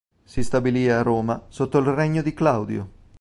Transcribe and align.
Si 0.23 0.41
stabilì 0.41 0.89
a 0.89 1.03
Roma 1.03 1.45
sotto 1.49 1.77
il 1.77 1.85
regno 1.85 2.23
di 2.23 2.33
Claudio. 2.33 2.89